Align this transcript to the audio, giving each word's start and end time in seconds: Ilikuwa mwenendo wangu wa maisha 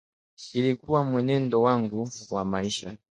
Ilikuwa 0.53 1.03
mwenendo 1.03 1.61
wangu 1.61 2.09
wa 2.31 2.45
maisha 2.45 2.97